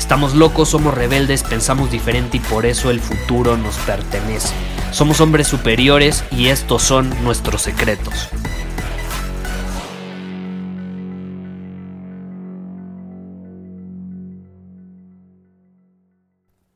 [0.00, 4.52] Estamos locos, somos rebeldes, pensamos diferente y por eso el futuro nos pertenece.
[4.92, 8.30] Somos hombres superiores y estos son nuestros secretos.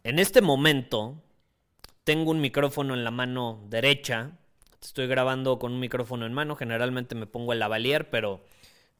[0.04, 1.16] En este momento
[2.04, 4.32] tengo un micrófono en la mano derecha.
[4.80, 6.56] Estoy grabando con un micrófono en mano.
[6.56, 8.44] Generalmente me pongo el lavalier, pero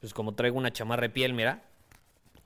[0.01, 1.63] pues como traigo una chamarra de piel, mira,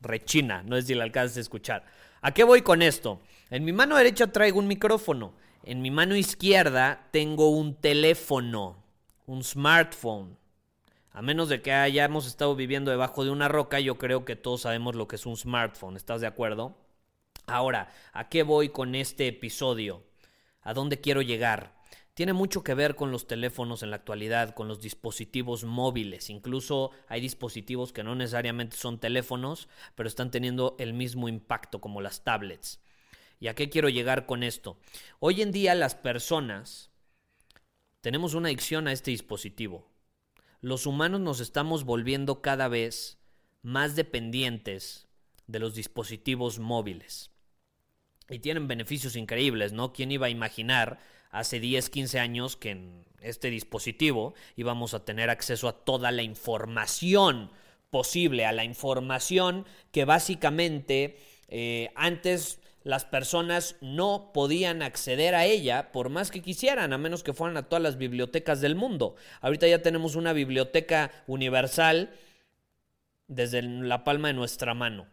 [0.01, 0.63] rechina.
[0.63, 1.85] No es si la alcanzas a escuchar.
[2.21, 3.21] ¿A qué voy con esto?
[3.51, 5.35] En mi mano derecha traigo un micrófono.
[5.63, 8.77] En mi mano izquierda tengo un teléfono,
[9.27, 10.37] un smartphone.
[11.13, 14.63] A menos de que hayamos estado viviendo debajo de una roca, yo creo que todos
[14.63, 15.97] sabemos lo que es un smartphone.
[15.97, 16.77] ¿Estás de acuerdo?
[17.47, 20.05] Ahora, ¿a qué voy con este episodio?
[20.63, 21.78] ¿A dónde quiero llegar?
[22.19, 26.31] Tiene mucho que ver con los teléfonos en la actualidad, con los dispositivos móviles.
[26.31, 32.01] Incluso hay dispositivos que no necesariamente son teléfonos, pero están teniendo el mismo impacto como
[32.01, 32.81] las tablets.
[33.39, 34.81] ¿Y a qué quiero llegar con esto?
[35.21, 36.91] Hoy en día las personas
[38.01, 39.89] tenemos una adicción a este dispositivo.
[40.61, 43.21] Los humanos nos estamos volviendo cada vez
[43.63, 45.07] más dependientes
[45.47, 47.31] de los dispositivos móviles
[48.29, 49.93] y tienen beneficios increíbles, ¿no?
[49.93, 50.99] ¿Quién iba a imaginar
[51.31, 56.23] hace 10, 15 años que en este dispositivo íbamos a tener acceso a toda la
[56.23, 57.51] información
[57.91, 61.19] posible, a la información que básicamente
[61.49, 67.23] eh, antes las personas no podían acceder a ella por más que quisieran, a menos
[67.23, 69.17] que fueran a todas las bibliotecas del mundo.
[69.41, 72.11] Ahorita ya tenemos una biblioteca universal
[73.27, 75.07] desde la palma de nuestra mano.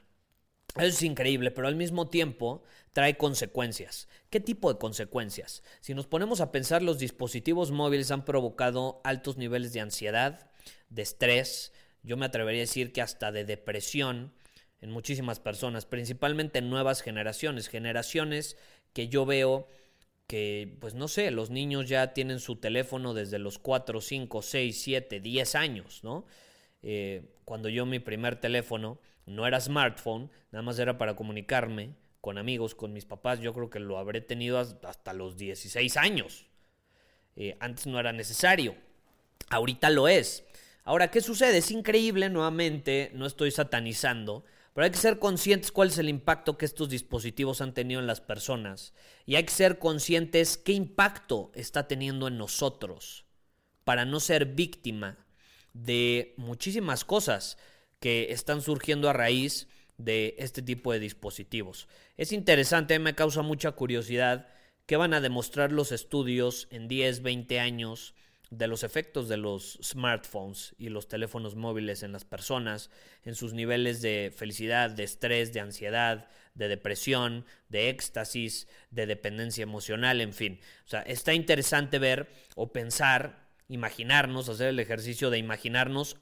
[0.75, 4.09] Eso es increíble, pero al mismo tiempo trae consecuencias.
[4.29, 5.63] ¿Qué tipo de consecuencias?
[5.79, 10.51] Si nos ponemos a pensar, los dispositivos móviles han provocado altos niveles de ansiedad,
[10.89, 11.71] de estrés,
[12.03, 14.31] yo me atrevería a decir que hasta de depresión
[14.79, 18.57] en muchísimas personas, principalmente en nuevas generaciones, generaciones
[18.93, 19.67] que yo veo
[20.27, 24.81] que, pues no sé, los niños ya tienen su teléfono desde los 4, 5, 6,
[24.81, 26.25] 7, 10 años, ¿no?
[26.83, 32.37] Eh, cuando yo mi primer teléfono no era smartphone, nada más era para comunicarme con
[32.37, 36.47] amigos, con mis papás, yo creo que lo habré tenido hasta los 16 años.
[37.35, 38.75] Eh, antes no era necesario,
[39.49, 40.43] ahorita lo es.
[40.83, 41.59] Ahora, ¿qué sucede?
[41.59, 44.43] Es increíble, nuevamente, no estoy satanizando,
[44.73, 48.07] pero hay que ser conscientes cuál es el impacto que estos dispositivos han tenido en
[48.07, 48.93] las personas.
[49.25, 53.25] Y hay que ser conscientes qué impacto está teniendo en nosotros
[53.83, 55.25] para no ser víctima
[55.73, 57.57] de muchísimas cosas
[57.99, 59.67] que están surgiendo a raíz
[59.97, 61.87] de este tipo de dispositivos.
[62.17, 64.47] Es interesante, me causa mucha curiosidad
[64.85, 68.13] qué van a demostrar los estudios en 10, 20 años
[68.51, 72.89] de los efectos de los smartphones y los teléfonos móviles en las personas,
[73.23, 79.63] en sus niveles de felicidad, de estrés, de ansiedad, de depresión, de éxtasis, de dependencia
[79.63, 80.59] emocional, en fin.
[80.85, 86.17] O sea, está interesante ver o pensar imaginarnos, hacer el ejercicio de imaginarnos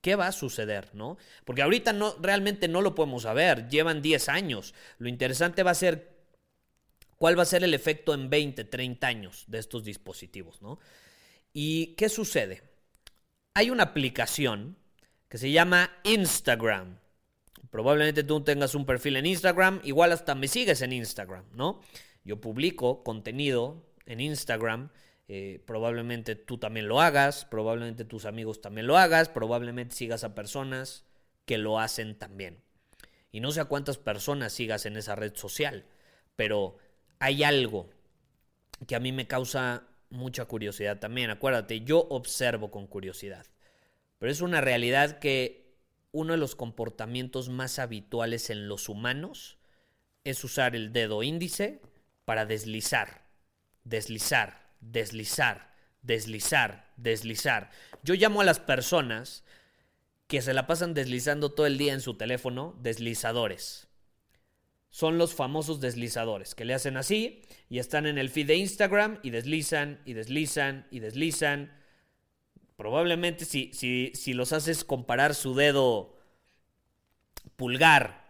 [0.00, 1.16] qué va a suceder, ¿no?
[1.44, 4.74] Porque ahorita no, realmente no lo podemos saber, llevan 10 años.
[4.98, 6.16] Lo interesante va a ser
[7.16, 10.78] cuál va a ser el efecto en 20, 30 años de estos dispositivos, ¿no?
[11.52, 12.62] ¿Y qué sucede?
[13.54, 14.76] Hay una aplicación
[15.28, 16.98] que se llama Instagram.
[17.70, 21.80] Probablemente tú tengas un perfil en Instagram, igual hasta me sigues en Instagram, ¿no?
[22.24, 24.90] Yo publico contenido en Instagram
[25.28, 30.34] eh, probablemente tú también lo hagas, probablemente tus amigos también lo hagas, probablemente sigas a
[30.34, 31.04] personas
[31.44, 32.62] que lo hacen también.
[33.32, 35.84] Y no sé a cuántas personas sigas en esa red social,
[36.36, 36.78] pero
[37.18, 37.90] hay algo
[38.86, 41.30] que a mí me causa mucha curiosidad también.
[41.30, 43.46] Acuérdate, yo observo con curiosidad,
[44.18, 45.66] pero es una realidad que
[46.12, 49.58] uno de los comportamientos más habituales en los humanos
[50.24, 51.82] es usar el dedo índice
[52.24, 53.26] para deslizar,
[53.84, 55.72] deslizar, deslizar,
[56.02, 57.70] deslizar, deslizar.
[58.02, 59.44] Yo llamo a las personas
[60.26, 63.88] que se la pasan deslizando todo el día en su teléfono deslizadores.
[64.88, 69.18] son los famosos deslizadores, que le hacen así y están en el feed de Instagram
[69.22, 71.76] y deslizan y deslizan y deslizan.
[72.76, 76.16] Probablemente si, si, si los haces comparar su dedo
[77.56, 78.25] pulgar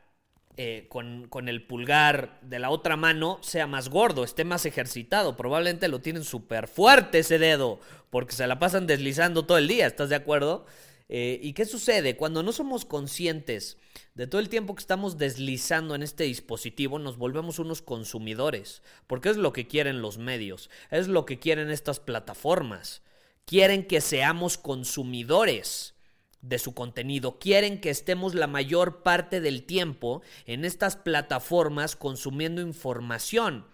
[0.58, 5.36] eh, con, con, el pulgar de la otra mano sea más gordo, esté más ejercitado.
[5.36, 9.86] Probablemente lo tienen súper fuerte ese dedo, porque se la pasan deslizando todo el día,
[9.86, 10.64] ¿estás de acuerdo?
[11.08, 12.16] Eh, ¿Y qué sucede?
[12.16, 13.78] Cuando no somos conscientes
[14.14, 19.28] de todo el tiempo que estamos deslizando en este dispositivo, nos volvemos unos consumidores, porque
[19.28, 23.02] es lo que quieren los medios, es lo que quieren estas plataformas.
[23.44, 25.95] Quieren que seamos consumidores
[26.40, 27.38] de su contenido.
[27.38, 33.66] Quieren que estemos la mayor parte del tiempo en estas plataformas consumiendo información.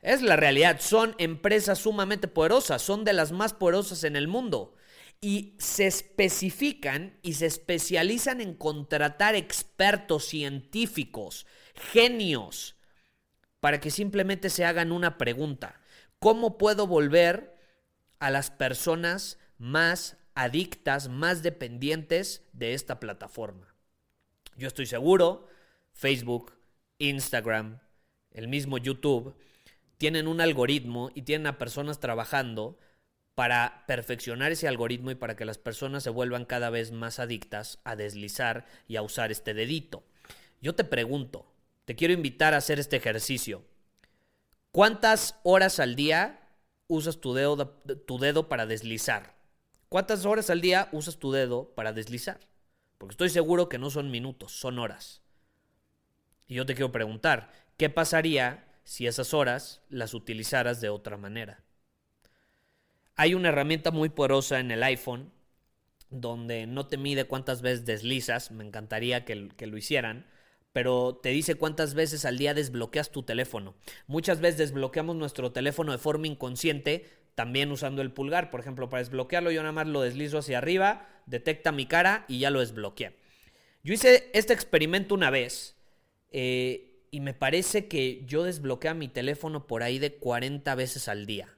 [0.00, 4.74] Es la realidad, son empresas sumamente poderosas, son de las más poderosas en el mundo.
[5.20, 11.46] Y se especifican y se especializan en contratar expertos científicos,
[11.92, 12.76] genios,
[13.60, 15.80] para que simplemente se hagan una pregunta.
[16.18, 17.56] ¿Cómo puedo volver
[18.18, 23.74] a las personas más adictas, más dependientes de esta plataforma.
[24.56, 25.48] Yo estoy seguro,
[25.92, 26.52] Facebook,
[26.98, 27.80] Instagram,
[28.30, 29.34] el mismo YouTube,
[29.98, 32.78] tienen un algoritmo y tienen a personas trabajando
[33.34, 37.78] para perfeccionar ese algoritmo y para que las personas se vuelvan cada vez más adictas
[37.84, 40.04] a deslizar y a usar este dedito.
[40.60, 41.46] Yo te pregunto,
[41.84, 43.62] te quiero invitar a hacer este ejercicio.
[44.70, 46.40] ¿Cuántas horas al día
[46.86, 47.68] usas tu dedo,
[48.06, 49.33] tu dedo para deslizar?
[49.88, 52.40] ¿Cuántas horas al día usas tu dedo para deslizar?
[52.98, 55.22] Porque estoy seguro que no son minutos, son horas.
[56.46, 61.62] Y yo te quiero preguntar, ¿qué pasaría si esas horas las utilizaras de otra manera?
[63.16, 65.32] Hay una herramienta muy poderosa en el iPhone
[66.10, 70.26] donde no te mide cuántas veces deslizas, me encantaría que, que, lo hicieran,
[70.72, 73.74] pero te dice cuántas veces al día desbloqueas tu teléfono.
[74.06, 78.50] Muchas veces desbloqueamos nuestro teléfono de forma inconsciente también usando el pulgar.
[78.50, 82.38] Por ejemplo, para desbloquearlo yo nada más lo deslizo hacia arriba, detecta mi cara y
[82.40, 83.16] ya lo desbloqueé.
[83.82, 85.76] Yo hice este experimento una vez
[86.30, 91.26] eh, y me parece que yo desbloqueé mi teléfono por ahí de 40 veces al
[91.26, 91.56] día.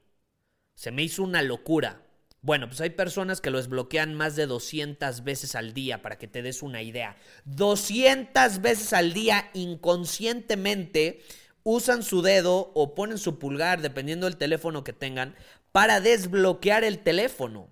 [0.75, 2.03] Se me hizo una locura.
[2.41, 6.27] Bueno, pues hay personas que lo desbloquean más de 200 veces al día, para que
[6.27, 7.17] te des una idea.
[7.45, 11.23] 200 veces al día inconscientemente
[11.63, 15.35] usan su dedo o ponen su pulgar, dependiendo del teléfono que tengan,
[15.77, 17.67] para desbloquear el teléfono.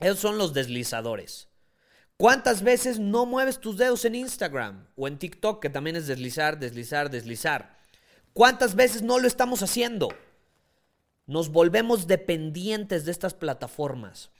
[0.00, 1.46] Esos son los deslizadores.
[2.16, 6.58] ¿Cuántas veces no mueves tus dedos en Instagram o en TikTok, que también es deslizar,
[6.58, 7.78] deslizar, deslizar?
[8.32, 10.08] ¿Cuántas veces no lo estamos haciendo?
[11.28, 14.32] Nos volvemos dependientes de estas plataformas.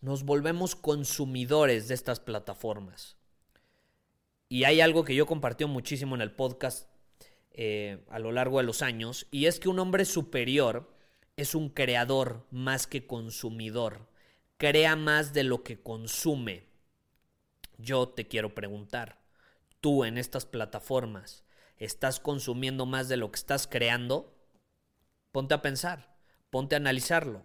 [0.00, 3.18] Nos volvemos consumidores de estas plataformas.
[4.48, 6.88] Y hay algo que yo compartí muchísimo en el podcast
[7.50, 10.96] eh, a lo largo de los años, y es que un hombre superior
[11.38, 14.08] es un creador más que consumidor.
[14.56, 16.66] Crea más de lo que consume.
[17.76, 19.20] Yo te quiero preguntar,
[19.80, 21.44] ¿tú en estas plataformas
[21.76, 24.36] estás consumiendo más de lo que estás creando?
[25.30, 26.16] Ponte a pensar,
[26.50, 27.44] ponte a analizarlo.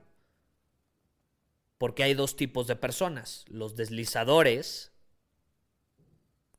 [1.77, 4.91] Porque hay dos tipos de personas, los deslizadores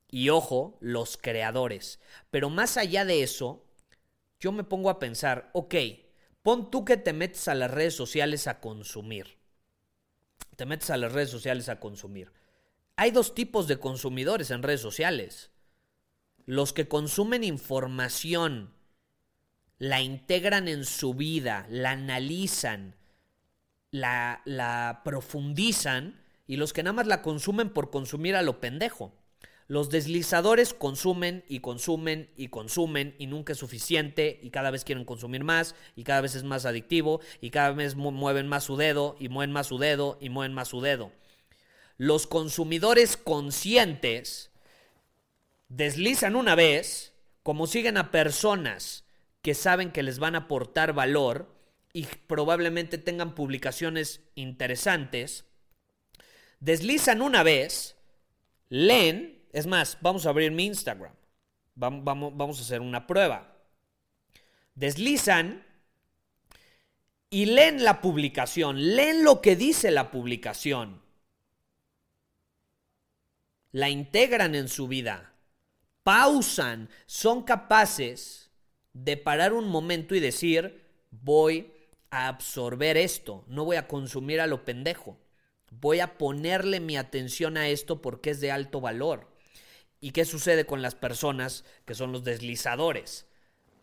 [0.08, 1.98] y, ojo, los creadores.
[2.30, 3.66] Pero más allá de eso,
[4.38, 5.74] yo me pongo a pensar, ok,
[6.44, 9.38] Pon tú que te metes a las redes sociales a consumir.
[10.56, 12.32] Te metes a las redes sociales a consumir.
[12.96, 15.52] Hay dos tipos de consumidores en redes sociales.
[16.44, 18.74] Los que consumen información,
[19.78, 22.94] la integran en su vida, la analizan,
[23.90, 29.14] la, la profundizan, y los que nada más la consumen por consumir a lo pendejo.
[29.66, 35.06] Los deslizadores consumen y consumen y consumen y nunca es suficiente y cada vez quieren
[35.06, 39.16] consumir más y cada vez es más adictivo y cada vez mueven más su dedo
[39.18, 41.12] y mueven más su dedo y mueven más su dedo.
[41.96, 44.50] Los consumidores conscientes
[45.68, 49.04] deslizan una vez, como siguen a personas
[49.40, 51.54] que saben que les van a aportar valor
[51.94, 55.46] y probablemente tengan publicaciones interesantes,
[56.60, 57.96] deslizan una vez,
[58.68, 61.14] leen es más, vamos a abrir mi Instagram.
[61.76, 63.56] Vamos, a hacer una prueba.
[64.74, 65.64] Deslizan
[67.30, 71.00] y leen la publicación, leen lo que dice la publicación.
[73.70, 75.32] La integran en su vida,
[76.02, 78.50] pausan, son capaces
[78.92, 81.72] de parar un momento y decir, voy
[82.10, 85.16] a absorber esto, no voy a consumir a lo pendejo,
[85.70, 89.33] voy a ponerle mi atención a esto porque es de alto valor
[90.04, 93.24] ¿Y qué sucede con las personas que son los deslizadores?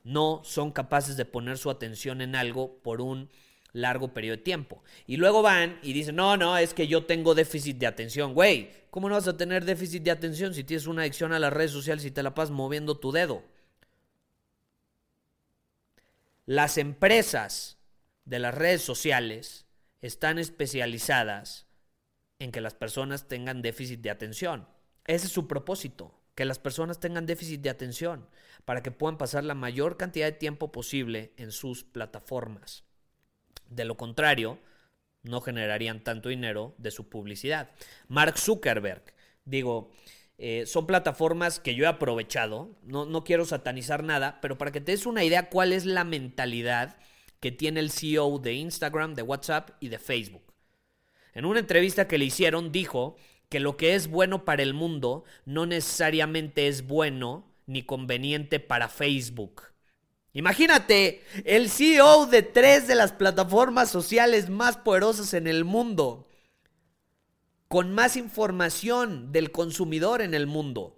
[0.04, 3.32] No son capaces de poner su atención en algo por un
[3.74, 4.84] largo periodo de tiempo.
[5.08, 8.36] Y luego van y dicen, no, no, es que yo tengo déficit de atención.
[8.36, 11.52] Güey, ¿cómo no vas a tener déficit de atención si tienes una adicción a las
[11.52, 13.42] redes sociales y te la pasas moviendo tu dedo?
[16.46, 17.80] Las empresas
[18.26, 19.66] de las redes sociales
[20.04, 21.66] están especializadas
[22.38, 24.68] en que las personas tengan déficit de atención.
[25.12, 28.30] Ese es su propósito, que las personas tengan déficit de atención
[28.64, 32.86] para que puedan pasar la mayor cantidad de tiempo posible en sus plataformas.
[33.68, 34.58] De lo contrario,
[35.22, 37.72] no generarían tanto dinero de su publicidad.
[38.08, 39.04] Mark Zuckerberg,
[39.44, 39.92] digo,
[40.38, 44.80] eh, son plataformas que yo he aprovechado, no, no quiero satanizar nada, pero para que
[44.80, 46.96] te des una idea cuál es la mentalidad
[47.42, 50.54] que tiene el CEO de Instagram, de WhatsApp y de Facebook.
[51.34, 53.18] En una entrevista que le hicieron dijo
[53.52, 58.88] que lo que es bueno para el mundo no necesariamente es bueno ni conveniente para
[58.88, 59.64] Facebook.
[60.32, 66.30] Imagínate, el CEO de tres de las plataformas sociales más poderosas en el mundo,
[67.68, 70.98] con más información del consumidor en el mundo,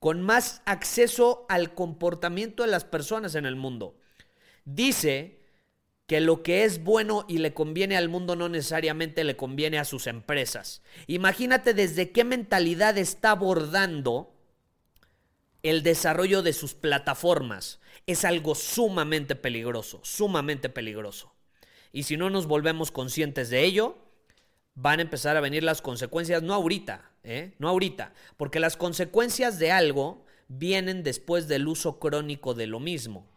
[0.00, 3.96] con más acceso al comportamiento de las personas en el mundo,
[4.64, 5.37] dice
[6.08, 9.84] que lo que es bueno y le conviene al mundo no necesariamente le conviene a
[9.84, 10.80] sus empresas.
[11.06, 14.34] Imagínate desde qué mentalidad está abordando
[15.62, 17.78] el desarrollo de sus plataformas.
[18.06, 21.34] Es algo sumamente peligroso, sumamente peligroso.
[21.92, 23.98] Y si no nos volvemos conscientes de ello,
[24.74, 27.52] van a empezar a venir las consecuencias, no ahorita, ¿eh?
[27.58, 33.28] no ahorita, porque las consecuencias de algo vienen después del uso crónico de lo mismo.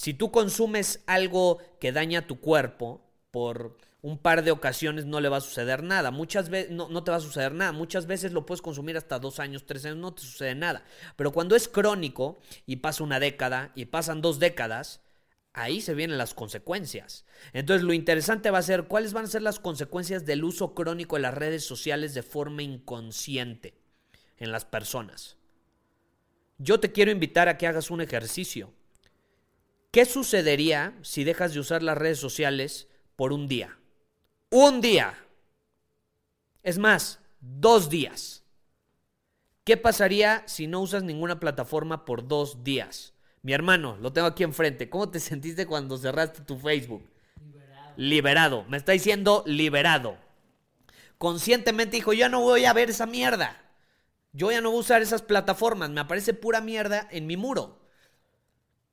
[0.00, 5.28] Si tú consumes algo que daña tu cuerpo por un par de ocasiones no le
[5.28, 6.10] va a suceder nada.
[6.10, 7.72] Muchas veces no, no, te va a suceder nada.
[7.72, 10.84] Muchas veces lo puedes consumir hasta dos años, tres años, no te sucede nada.
[11.16, 15.02] Pero cuando es crónico y pasa una década y pasan dos décadas,
[15.52, 17.26] ahí se vienen las consecuencias.
[17.52, 21.16] Entonces lo interesante va a ser cuáles van a ser las consecuencias del uso crónico
[21.16, 23.74] de las redes sociales de forma inconsciente
[24.38, 25.36] en las personas.
[26.56, 28.72] Yo te quiero invitar a que hagas un ejercicio.
[29.90, 33.76] ¿Qué sucedería si dejas de usar las redes sociales por un día?
[34.50, 35.18] Un día.
[36.62, 38.44] Es más, dos días.
[39.64, 43.14] ¿Qué pasaría si no usas ninguna plataforma por dos días?
[43.42, 44.88] Mi hermano, lo tengo aquí enfrente.
[44.88, 47.02] ¿Cómo te sentiste cuando cerraste tu Facebook?
[47.40, 47.94] Liberado.
[47.96, 48.64] Liberado.
[48.68, 50.18] Me está diciendo liberado.
[51.18, 53.60] Conscientemente dijo, yo no voy a ver esa mierda.
[54.32, 55.90] Yo ya no voy a usar esas plataformas.
[55.90, 57.80] Me aparece pura mierda en mi muro.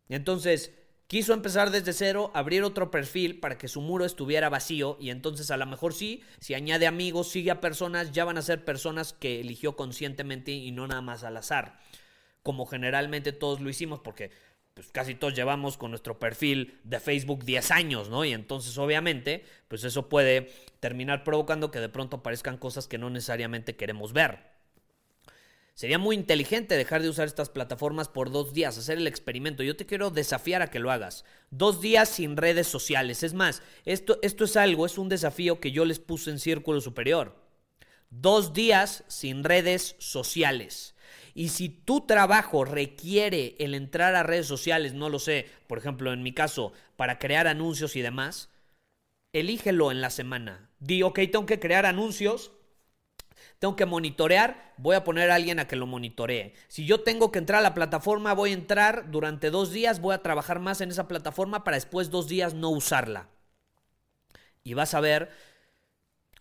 [0.10, 0.72] Entonces,
[1.08, 5.50] Quiso empezar desde cero, abrir otro perfil para que su muro estuviera vacío y entonces
[5.52, 9.14] a lo mejor sí, si añade amigos, sigue a personas, ya van a ser personas
[9.14, 11.80] que eligió conscientemente y no nada más al azar,
[12.44, 14.32] como generalmente todos lo hicimos porque
[14.74, 18.26] pues casi todos llevamos con nuestro perfil de Facebook 10 años, ¿no?
[18.26, 23.10] Y entonces obviamente pues eso puede terminar provocando que de pronto aparezcan cosas que no
[23.10, 24.57] necesariamente queremos ver.
[25.78, 29.62] Sería muy inteligente dejar de usar estas plataformas por dos días, hacer el experimento.
[29.62, 31.24] Yo te quiero desafiar a que lo hagas.
[31.52, 33.22] Dos días sin redes sociales.
[33.22, 36.82] Es más, esto, esto es algo, es un desafío que yo les puse en Círculo
[36.82, 37.36] Superior.
[38.10, 40.96] Dos días sin redes sociales.
[41.36, 46.12] Y si tu trabajo requiere el entrar a redes sociales, no lo sé, por ejemplo,
[46.12, 48.50] en mi caso, para crear anuncios y demás,
[49.32, 50.72] elígelo en la semana.
[50.80, 52.57] Di, ok, tengo que crear anuncios
[53.60, 56.54] tengo que monitorear, voy a poner a alguien a que lo monitoree.
[56.68, 60.14] Si yo tengo que entrar a la plataforma, voy a entrar durante dos días, voy
[60.14, 63.30] a trabajar más en esa plataforma para después dos días no usarla.
[64.64, 65.32] Y vas a ver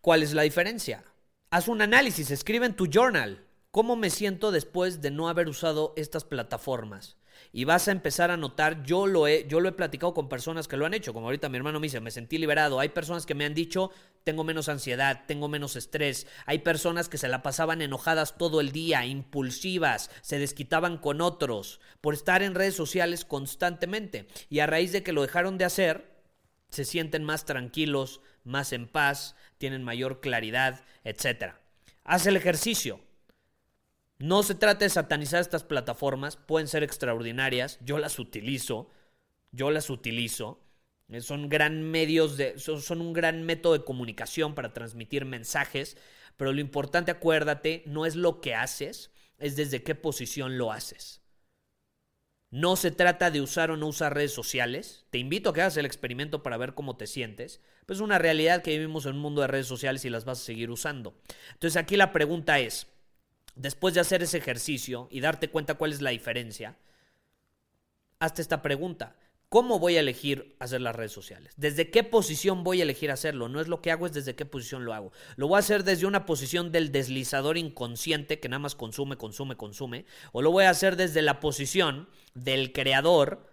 [0.00, 1.04] cuál es la diferencia.
[1.50, 5.94] Haz un análisis, escribe en tu journal cómo me siento después de no haber usado
[5.96, 7.16] estas plataformas
[7.52, 10.68] y vas a empezar a notar, yo lo he, yo lo he platicado con personas
[10.68, 13.26] que lo han hecho, como ahorita mi hermano me dice, me sentí liberado, hay personas
[13.26, 13.90] que me han dicho,
[14.24, 18.72] tengo menos ansiedad, tengo menos estrés, hay personas que se la pasaban enojadas todo el
[18.72, 24.92] día, impulsivas, se desquitaban con otros, por estar en redes sociales constantemente, y a raíz
[24.92, 26.16] de que lo dejaron de hacer,
[26.70, 31.54] se sienten más tranquilos, más en paz, tienen mayor claridad, etc.
[32.04, 33.00] Haz el ejercicio.
[34.18, 38.90] No se trata de satanizar estas plataformas, pueden ser extraordinarias, yo las utilizo,
[39.52, 40.62] yo las utilizo.
[41.08, 45.96] Eh, son gran medios de, son, un gran método de comunicación para transmitir mensajes,
[46.36, 51.20] pero lo importante, acuérdate, no es lo que haces, es desde qué posición lo haces.
[52.50, 55.04] No se trata de usar o no usar redes sociales.
[55.10, 57.60] Te invito a que hagas el experimento para ver cómo te sientes.
[57.84, 60.40] Pues es una realidad que vivimos en un mundo de redes sociales y las vas
[60.40, 61.18] a seguir usando.
[61.52, 62.86] Entonces aquí la pregunta es,
[63.56, 66.76] después de hacer ese ejercicio y darte cuenta cuál es la diferencia,
[68.20, 69.16] hazte esta pregunta.
[69.48, 71.52] ¿Cómo voy a elegir hacer las redes sociales?
[71.56, 73.48] ¿Desde qué posición voy a elegir hacerlo?
[73.48, 75.12] No es lo que hago, es desde qué posición lo hago.
[75.36, 79.56] Lo voy a hacer desde una posición del deslizador inconsciente que nada más consume, consume,
[79.56, 80.04] consume.
[80.32, 83.48] O lo voy a hacer desde la posición del creador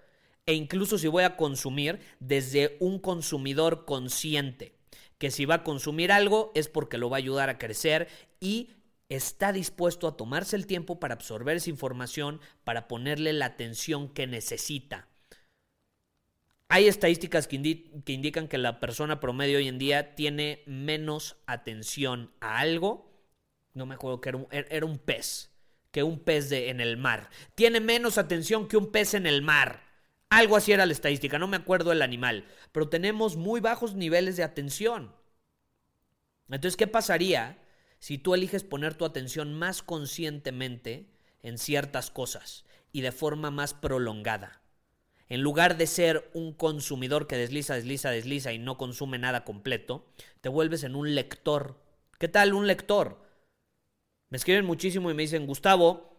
[0.48, 4.76] e incluso si voy a consumir desde un consumidor consciente.
[5.20, 8.08] Que si va a consumir algo es porque lo va a ayudar a crecer
[8.40, 8.72] y
[9.16, 14.28] está dispuesto a tomarse el tiempo para absorber esa información, para ponerle la atención que
[14.28, 15.08] necesita.
[16.70, 22.60] Hay estadísticas que, indican que la persona promedio hoy en día tiene menos atención a
[22.60, 23.12] algo.
[23.74, 25.52] No me acuerdo que era un, er, era un pez,
[25.92, 27.30] que un pez de, en el mar.
[27.54, 29.84] Tiene menos atención que un pez en el mar.
[30.30, 32.46] Algo así era la estadística, no me acuerdo el animal.
[32.72, 35.14] Pero tenemos muy bajos niveles de atención.
[36.50, 37.63] Entonces, ¿qué pasaría
[38.04, 41.08] si tú eliges poner tu atención más conscientemente
[41.42, 44.62] en ciertas cosas y de forma más prolongada?
[45.30, 50.06] En lugar de ser un consumidor que desliza, desliza, desliza y no consume nada completo,
[50.42, 51.82] te vuelves en un lector.
[52.20, 53.22] ¿Qué tal un lector?
[54.30, 56.13] Me escriben muchísimo y me dicen, Gustavo,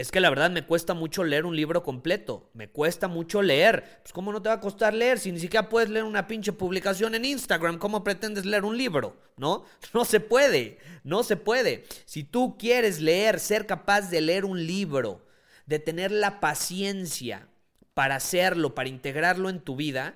[0.00, 2.50] es que la verdad me cuesta mucho leer un libro completo.
[2.54, 3.98] Me cuesta mucho leer.
[4.02, 6.52] Pues ¿cómo no te va a costar leer si ni siquiera puedes leer una pinche
[6.52, 7.78] publicación en Instagram?
[7.78, 9.16] ¿Cómo pretendes leer un libro?
[9.36, 9.64] ¿No?
[9.92, 10.78] No se puede.
[11.02, 11.84] No se puede.
[12.04, 15.26] Si tú quieres leer, ser capaz de leer un libro,
[15.66, 17.48] de tener la paciencia
[17.92, 20.14] para hacerlo, para integrarlo en tu vida,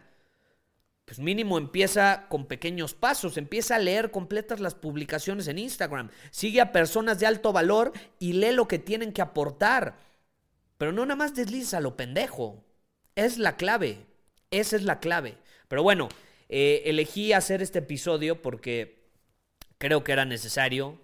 [1.13, 6.63] pues mínimo empieza con pequeños pasos, empieza a leer completas las publicaciones en Instagram, sigue
[6.63, 9.99] a personas de alto valor y lee lo que tienen que aportar.
[10.79, 12.65] Pero no nada más desliza lo pendejo.
[13.15, 14.07] Es la clave,
[14.51, 15.37] esa es la clave.
[15.69, 16.09] Pero bueno,
[16.49, 19.05] eh, elegí hacer este episodio porque
[19.77, 20.99] creo que era necesario,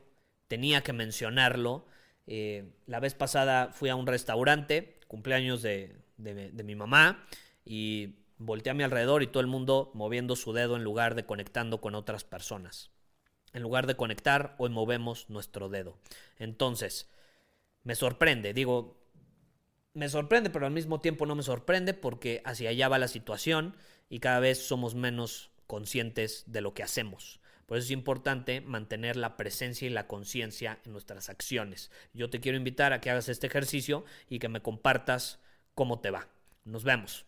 [0.47, 1.85] tenía que mencionarlo.
[2.27, 7.27] Eh, la vez pasada fui a un restaurante, cumpleaños de, de, mi mamá
[7.63, 11.27] y volteé a mi alrededor y todo el mundo moviendo su dedo en lugar de
[11.27, 12.91] conectando con otras personas.
[13.53, 15.99] En lugar de conectar, hoy movemos nuestro dedo.
[16.37, 17.09] Entonces,
[17.83, 18.99] me sorprende, digo,
[19.95, 23.77] me sorprende, pero al mismo tiempo no me sorprende porque hacia allá va la situación
[24.09, 27.41] y cada vez somos menos conscientes de lo que hacemos.
[27.67, 31.91] Por eso es importante mantener la presencia y la conciencia en nuestras acciones.
[32.15, 35.39] Yo te quiero invitar a que hagas este ejercicio y que me compartas
[35.75, 36.29] cómo te va.
[36.65, 37.28] Nos vemos.